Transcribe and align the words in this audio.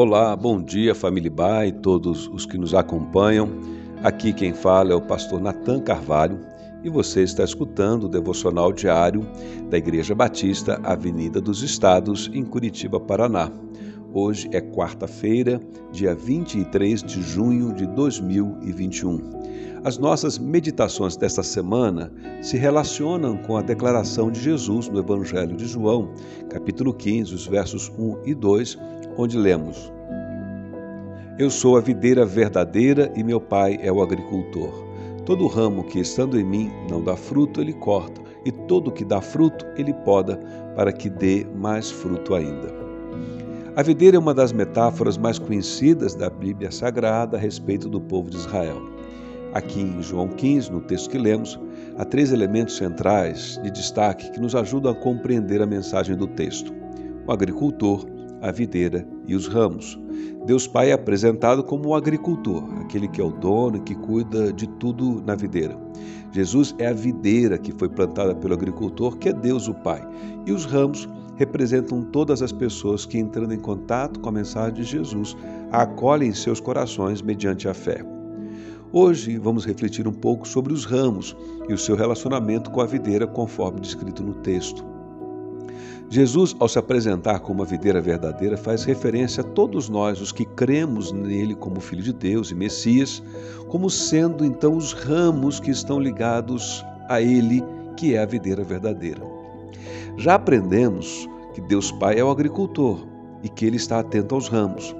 Olá, 0.00 0.36
bom 0.36 0.62
dia, 0.62 0.94
família 0.94 1.28
Bai, 1.28 1.68
e 1.70 1.72
todos 1.72 2.28
os 2.28 2.46
que 2.46 2.56
nos 2.56 2.72
acompanham. 2.72 3.48
Aqui 4.00 4.32
quem 4.32 4.52
fala 4.52 4.92
é 4.92 4.94
o 4.94 5.00
pastor 5.00 5.40
Natan 5.40 5.80
Carvalho 5.80 6.38
e 6.84 6.88
você 6.88 7.24
está 7.24 7.42
escutando 7.42 8.04
o 8.04 8.08
devocional 8.08 8.72
diário 8.72 9.26
da 9.68 9.76
Igreja 9.76 10.14
Batista 10.14 10.80
Avenida 10.84 11.40
dos 11.40 11.64
Estados, 11.64 12.30
em 12.32 12.44
Curitiba, 12.44 13.00
Paraná. 13.00 13.50
Hoje 14.14 14.48
é 14.52 14.60
quarta-feira, 14.60 15.60
dia 15.92 16.14
23 16.14 17.02
de 17.02 17.20
junho 17.20 17.74
de 17.74 17.86
2021. 17.88 19.20
As 19.84 19.98
nossas 19.98 20.38
meditações 20.38 21.14
desta 21.14 21.42
semana 21.42 22.10
se 22.40 22.56
relacionam 22.56 23.36
com 23.36 23.58
a 23.58 23.62
declaração 23.62 24.30
de 24.30 24.40
Jesus 24.40 24.88
no 24.88 24.98
Evangelho 24.98 25.54
de 25.54 25.66
João, 25.66 26.10
capítulo 26.48 26.94
15, 26.94 27.34
os 27.34 27.46
versos 27.46 27.92
1 27.98 28.22
e 28.24 28.34
2, 28.34 28.78
onde 29.18 29.36
lemos: 29.36 29.92
Eu 31.38 31.50
sou 31.50 31.76
a 31.76 31.80
videira 31.82 32.24
verdadeira 32.24 33.12
e 33.14 33.22
meu 33.22 33.40
pai 33.40 33.78
é 33.82 33.92
o 33.92 34.00
agricultor. 34.00 34.72
Todo 35.26 35.46
ramo 35.46 35.84
que 35.84 36.00
estando 36.00 36.40
em 36.40 36.44
mim 36.44 36.70
não 36.90 37.04
dá 37.04 37.14
fruto, 37.14 37.60
ele 37.60 37.74
corta, 37.74 38.22
e 38.42 38.50
todo 38.50 38.90
que 38.90 39.04
dá 39.04 39.20
fruto, 39.20 39.66
ele 39.76 39.92
poda, 39.92 40.40
para 40.74 40.94
que 40.94 41.10
dê 41.10 41.46
mais 41.54 41.90
fruto 41.90 42.34
ainda. 42.34 42.87
A 43.78 43.82
videira 43.84 44.16
é 44.16 44.18
uma 44.18 44.34
das 44.34 44.52
metáforas 44.52 45.16
mais 45.16 45.38
conhecidas 45.38 46.16
da 46.16 46.28
Bíblia 46.28 46.68
Sagrada 46.68 47.36
a 47.36 47.40
respeito 47.40 47.88
do 47.88 48.00
povo 48.00 48.28
de 48.28 48.36
Israel. 48.36 48.82
Aqui 49.54 49.80
em 49.80 50.02
João 50.02 50.26
15, 50.26 50.72
no 50.72 50.80
texto 50.80 51.08
que 51.08 51.16
lemos, 51.16 51.56
há 51.96 52.04
três 52.04 52.32
elementos 52.32 52.76
centrais 52.76 53.56
de 53.62 53.70
destaque 53.70 54.32
que 54.32 54.40
nos 54.40 54.56
ajudam 54.56 54.90
a 54.90 54.96
compreender 54.96 55.62
a 55.62 55.66
mensagem 55.66 56.16
do 56.16 56.26
texto: 56.26 56.74
o 57.24 57.30
agricultor, 57.30 58.04
a 58.42 58.50
videira 58.50 59.06
e 59.28 59.36
os 59.36 59.46
ramos. 59.46 59.96
Deus 60.44 60.66
Pai 60.66 60.90
é 60.90 60.94
apresentado 60.94 61.62
como 61.62 61.90
o 61.90 61.94
agricultor, 61.94 62.64
aquele 62.80 63.06
que 63.06 63.20
é 63.20 63.24
o 63.24 63.30
dono 63.30 63.80
que 63.84 63.94
cuida 63.94 64.52
de 64.52 64.66
tudo 64.66 65.22
na 65.24 65.36
videira. 65.36 65.78
Jesus 66.32 66.74
é 66.80 66.88
a 66.88 66.92
videira 66.92 67.56
que 67.56 67.70
foi 67.70 67.88
plantada 67.88 68.34
pelo 68.34 68.54
agricultor, 68.54 69.16
que 69.18 69.28
é 69.28 69.32
Deus 69.32 69.68
o 69.68 69.74
Pai. 69.74 70.04
E 70.44 70.50
os 70.50 70.64
ramos 70.64 71.08
representam 71.38 72.02
todas 72.02 72.42
as 72.42 72.52
pessoas 72.52 73.06
que, 73.06 73.16
entrando 73.16 73.54
em 73.54 73.58
contato 73.58 74.18
com 74.18 74.28
a 74.28 74.32
mensagem 74.32 74.74
de 74.74 74.82
Jesus, 74.82 75.36
a 75.70 75.82
acolhem 75.82 76.30
em 76.30 76.34
seus 76.34 76.60
corações 76.60 77.22
mediante 77.22 77.68
a 77.68 77.72
fé. 77.72 78.04
Hoje 78.92 79.38
vamos 79.38 79.64
refletir 79.64 80.08
um 80.08 80.12
pouco 80.12 80.46
sobre 80.46 80.72
os 80.72 80.84
ramos 80.84 81.36
e 81.68 81.72
o 81.72 81.78
seu 81.78 81.94
relacionamento 81.94 82.70
com 82.70 82.80
a 82.80 82.86
videira, 82.86 83.26
conforme 83.26 83.80
descrito 83.80 84.22
no 84.22 84.34
texto. 84.34 84.84
Jesus, 86.10 86.56
ao 86.58 86.68
se 86.68 86.78
apresentar 86.78 87.40
como 87.40 87.62
a 87.62 87.66
videira 87.66 88.00
verdadeira, 88.00 88.56
faz 88.56 88.82
referência 88.82 89.42
a 89.42 89.44
todos 89.44 89.88
nós, 89.90 90.20
os 90.20 90.32
que 90.32 90.44
cremos 90.44 91.12
nele 91.12 91.54
como 91.54 91.80
Filho 91.80 92.02
de 92.02 92.14
Deus 92.14 92.50
e 92.50 92.54
Messias, 92.54 93.22
como 93.68 93.90
sendo 93.90 94.44
então 94.44 94.74
os 94.74 94.92
ramos 94.92 95.60
que 95.60 95.70
estão 95.70 96.00
ligados 96.00 96.82
a 97.10 97.20
ele, 97.20 97.62
que 97.94 98.14
é 98.14 98.22
a 98.22 98.26
videira 98.26 98.64
verdadeira. 98.64 99.37
Já 100.18 100.34
aprendemos 100.34 101.28
que 101.54 101.60
Deus 101.60 101.92
Pai 101.92 102.18
é 102.18 102.24
o 102.24 102.30
agricultor 102.30 103.06
e 103.40 103.48
que 103.48 103.64
ele 103.64 103.76
está 103.76 104.00
atento 104.00 104.34
aos 104.34 104.48
ramos. 104.48 104.94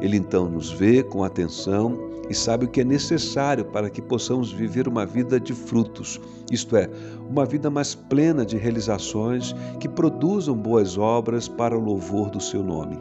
Ele 0.00 0.16
então 0.16 0.48
nos 0.48 0.70
vê 0.70 1.02
com 1.02 1.22
atenção 1.22 1.98
e 2.30 2.34
sabe 2.34 2.64
o 2.64 2.68
que 2.68 2.80
é 2.80 2.84
necessário 2.84 3.66
para 3.66 3.90
que 3.90 4.00
possamos 4.00 4.50
viver 4.50 4.88
uma 4.88 5.04
vida 5.04 5.38
de 5.38 5.52
frutos, 5.52 6.18
isto 6.50 6.74
é, 6.74 6.88
uma 7.28 7.44
vida 7.44 7.68
mais 7.68 7.94
plena 7.94 8.46
de 8.46 8.56
realizações 8.56 9.54
que 9.78 9.86
produzam 9.86 10.56
boas 10.56 10.96
obras 10.96 11.48
para 11.48 11.76
o 11.76 11.84
louvor 11.84 12.30
do 12.30 12.40
seu 12.40 12.62
nome. 12.62 12.98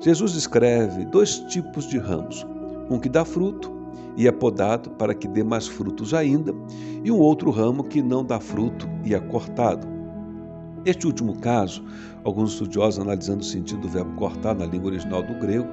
Jesus 0.00 0.34
escreve 0.34 1.06
dois 1.06 1.38
tipos 1.48 1.88
de 1.88 1.96
ramos: 1.96 2.46
um 2.90 2.98
que 2.98 3.08
dá 3.08 3.24
fruto 3.24 3.72
e 4.14 4.28
é 4.28 4.32
podado 4.32 4.90
para 4.90 5.14
que 5.14 5.26
dê 5.26 5.42
mais 5.42 5.66
frutos 5.66 6.12
ainda, 6.12 6.54
e 7.02 7.10
um 7.10 7.18
outro 7.18 7.50
ramo 7.50 7.82
que 7.82 8.02
não 8.02 8.22
dá 8.22 8.38
fruto 8.38 8.86
e 9.02 9.14
é 9.14 9.18
cortado. 9.18 9.95
Neste 10.86 11.04
último 11.04 11.34
caso, 11.40 11.82
alguns 12.22 12.52
estudiosos, 12.52 13.00
analisando 13.00 13.40
o 13.40 13.44
sentido 13.44 13.80
do 13.80 13.88
verbo 13.88 14.14
cortar 14.14 14.54
na 14.54 14.64
língua 14.64 14.92
original 14.92 15.20
do 15.20 15.34
grego, 15.34 15.66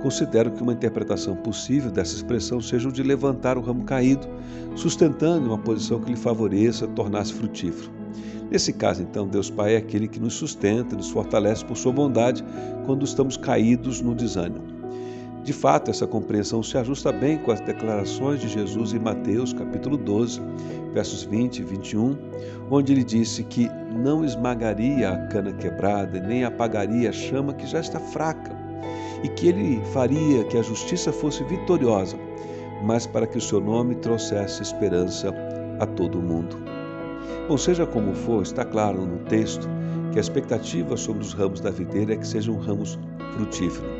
consideram 0.00 0.52
que 0.52 0.62
uma 0.62 0.72
interpretação 0.72 1.34
possível 1.34 1.90
dessa 1.90 2.14
expressão 2.14 2.60
seja 2.60 2.88
o 2.88 2.92
de 2.92 3.02
levantar 3.02 3.58
o 3.58 3.60
ramo 3.60 3.82
caído, 3.82 4.28
sustentando 4.76 5.48
uma 5.48 5.58
posição 5.58 5.98
que 5.98 6.10
lhe 6.10 6.16
favoreça 6.16 6.86
tornar-se 6.86 7.34
frutífero. 7.34 7.90
Nesse 8.48 8.72
caso, 8.72 9.02
então, 9.02 9.26
Deus 9.26 9.50
Pai 9.50 9.74
é 9.74 9.78
aquele 9.78 10.06
que 10.06 10.20
nos 10.20 10.34
sustenta, 10.34 10.94
nos 10.94 11.10
fortalece 11.10 11.64
por 11.64 11.76
sua 11.76 11.92
bondade 11.92 12.44
quando 12.86 13.04
estamos 13.04 13.36
caídos 13.36 14.00
no 14.00 14.14
desânimo. 14.14 14.79
De 15.42 15.54
fato, 15.54 15.90
essa 15.90 16.06
compreensão 16.06 16.62
se 16.62 16.76
ajusta 16.76 17.10
bem 17.10 17.38
com 17.38 17.50
as 17.50 17.60
declarações 17.60 18.40
de 18.40 18.48
Jesus 18.48 18.92
em 18.92 18.98
Mateus, 18.98 19.54
capítulo 19.54 19.96
12, 19.96 20.40
versos 20.92 21.22
20 21.22 21.60
e 21.60 21.62
21, 21.64 22.16
onde 22.70 22.92
ele 22.92 23.02
disse 23.02 23.42
que 23.44 23.68
não 23.90 24.22
esmagaria 24.22 25.10
a 25.10 25.26
cana 25.28 25.52
quebrada, 25.52 26.20
nem 26.20 26.44
apagaria 26.44 27.08
a 27.08 27.12
chama 27.12 27.54
que 27.54 27.66
já 27.66 27.80
está 27.80 27.98
fraca, 27.98 28.54
e 29.22 29.28
que 29.28 29.48
ele 29.48 29.82
faria 29.92 30.44
que 30.44 30.58
a 30.58 30.62
justiça 30.62 31.10
fosse 31.10 31.42
vitoriosa, 31.44 32.18
mas 32.84 33.06
para 33.06 33.26
que 33.26 33.38
o 33.38 33.40
seu 33.40 33.60
nome 33.60 33.94
trouxesse 33.94 34.62
esperança 34.62 35.34
a 35.78 35.86
todo 35.86 36.18
o 36.18 36.22
mundo. 36.22 36.56
Bom, 37.48 37.56
seja 37.56 37.86
como 37.86 38.14
for, 38.14 38.42
está 38.42 38.64
claro 38.64 39.06
no 39.06 39.18
texto 39.24 39.66
que 40.12 40.18
a 40.18 40.20
expectativa 40.20 40.96
sobre 40.96 41.22
os 41.22 41.32
ramos 41.32 41.60
da 41.60 41.70
videira 41.70 42.14
é 42.14 42.16
que 42.16 42.26
sejam 42.26 42.56
ramos 42.56 42.98
frutíferos. 43.34 43.99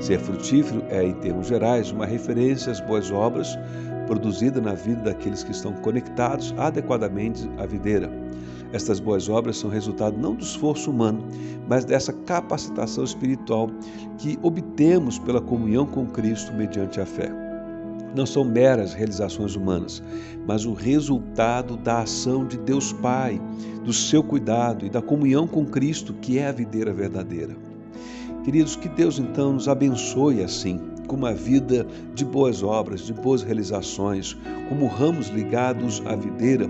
Ser 0.00 0.18
frutífero 0.20 0.82
é, 0.88 1.04
em 1.04 1.14
termos 1.14 1.48
gerais, 1.48 1.90
uma 1.90 2.06
referência 2.06 2.70
às 2.70 2.80
boas 2.80 3.10
obras 3.10 3.58
produzidas 4.06 4.62
na 4.62 4.74
vida 4.74 5.02
daqueles 5.02 5.44
que 5.44 5.50
estão 5.50 5.72
conectados 5.74 6.54
adequadamente 6.56 7.48
à 7.58 7.66
videira. 7.66 8.10
Estas 8.72 9.00
boas 9.00 9.28
obras 9.28 9.58
são 9.58 9.70
resultado 9.70 10.16
não 10.18 10.34
do 10.34 10.44
esforço 10.44 10.90
humano, 10.90 11.24
mas 11.66 11.84
dessa 11.84 12.12
capacitação 12.12 13.04
espiritual 13.04 13.70
que 14.18 14.38
obtemos 14.42 15.18
pela 15.18 15.40
comunhão 15.40 15.86
com 15.86 16.06
Cristo 16.06 16.52
mediante 16.52 17.00
a 17.00 17.06
fé. 17.06 17.30
Não 18.14 18.24
são 18.24 18.44
meras 18.44 18.94
realizações 18.94 19.54
humanas, 19.54 20.02
mas 20.46 20.64
o 20.64 20.72
resultado 20.72 21.76
da 21.76 22.00
ação 22.00 22.46
de 22.46 22.56
Deus 22.58 22.92
Pai, 22.92 23.40
do 23.84 23.92
seu 23.92 24.22
cuidado 24.22 24.86
e 24.86 24.90
da 24.90 25.02
comunhão 25.02 25.46
com 25.46 25.64
Cristo, 25.66 26.14
que 26.14 26.38
é 26.38 26.48
a 26.48 26.52
videira 26.52 26.92
verdadeira. 26.92 27.56
Queridos, 28.48 28.76
que 28.76 28.88
Deus 28.88 29.18
então 29.18 29.52
nos 29.52 29.68
abençoe 29.68 30.42
assim, 30.42 30.80
com 31.06 31.16
uma 31.16 31.34
vida 31.34 31.86
de 32.14 32.24
boas 32.24 32.62
obras, 32.62 33.02
de 33.02 33.12
boas 33.12 33.42
realizações, 33.42 34.34
como 34.70 34.86
ramos 34.86 35.28
ligados 35.28 36.02
à 36.06 36.16
videira, 36.16 36.66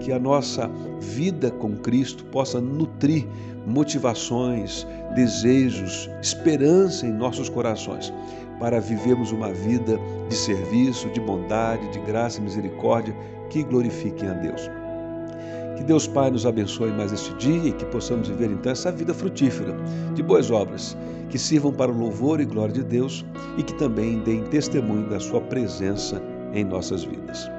que 0.00 0.10
a 0.10 0.18
nossa 0.18 0.70
vida 0.98 1.50
com 1.50 1.76
Cristo 1.76 2.24
possa 2.24 2.62
nutrir 2.62 3.26
motivações, 3.66 4.86
desejos, 5.14 6.08
esperança 6.22 7.06
em 7.06 7.12
nossos 7.12 7.50
corações, 7.50 8.10
para 8.58 8.80
vivermos 8.80 9.30
uma 9.30 9.52
vida 9.52 10.00
de 10.30 10.34
serviço, 10.34 11.10
de 11.10 11.20
bondade, 11.20 11.92
de 11.92 11.98
graça 12.06 12.40
e 12.40 12.42
misericórdia 12.42 13.14
que 13.50 13.62
glorifiquem 13.62 14.30
a 14.30 14.32
Deus. 14.32 14.77
Que 15.78 15.84
Deus 15.84 16.08
Pai 16.08 16.28
nos 16.28 16.44
abençoe 16.44 16.90
mais 16.90 17.12
este 17.12 17.32
dia 17.34 17.68
e 17.68 17.72
que 17.72 17.84
possamos 17.86 18.28
viver 18.28 18.50
então 18.50 18.72
essa 18.72 18.90
vida 18.90 19.14
frutífera 19.14 19.76
de 20.12 20.24
boas 20.24 20.50
obras, 20.50 20.96
que 21.30 21.38
sirvam 21.38 21.72
para 21.72 21.92
o 21.92 21.96
louvor 21.96 22.40
e 22.40 22.44
glória 22.44 22.74
de 22.74 22.82
Deus 22.82 23.24
e 23.56 23.62
que 23.62 23.72
também 23.74 24.18
deem 24.18 24.42
testemunho 24.46 25.08
da 25.08 25.20
Sua 25.20 25.40
presença 25.40 26.20
em 26.52 26.64
nossas 26.64 27.04
vidas. 27.04 27.57